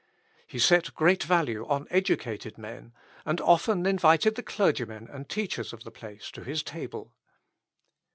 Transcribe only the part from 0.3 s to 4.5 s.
He set great value on educated men, and often invited the